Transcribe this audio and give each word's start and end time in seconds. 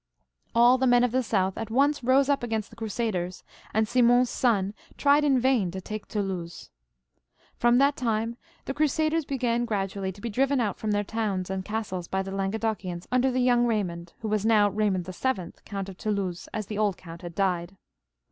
^ 0.47 0.51
All 0.55 0.79
the 0.79 0.87
men 0.87 1.03
of 1.03 1.11
the 1.11 1.21
south 1.21 1.59
at 1.59 1.69
once 1.69 2.03
rose 2.03 2.27
up 2.27 2.41
against 2.41 2.71
the 2.71 2.75
crusaders, 2.75 3.43
and 3.71 3.87
Simon's 3.87 4.31
son 4.31 4.73
tried 4.97 5.23
in 5.23 5.39
vain 5.39 5.69
to 5.69 5.79
take 5.79 6.07
Toulouse. 6.07 6.71
From 7.55 7.77
that 7.77 7.97
time 7.97 8.35
the 8.65 8.73
crusaders 8.73 9.25
began 9.25 9.63
gradually 9.63 10.11
to 10.11 10.19
be 10.19 10.31
driven 10.31 10.59
out 10.59 10.79
fix)m 10.79 10.91
their 10.91 11.03
towns 11.03 11.51
abd 11.51 11.65
castles 11.65 12.07
by 12.07 12.23
the 12.23 12.31
Languedocians 12.31 13.05
under 13.11 13.29
the 13.29 13.41
young 13.41 13.67
Eaymond, 13.67 14.13
who 14.21 14.27
was 14.27 14.43
now 14.43 14.71
Eaymond 14.71 15.05
VII., 15.05 15.61
Count 15.65 15.87
of 15.87 15.97
Toulouse, 15.99 16.49
as 16.51 16.65
the 16.65 16.79
old 16.79 16.97
count 16.97 17.21
had 17.21 17.35
died. 17.35 17.77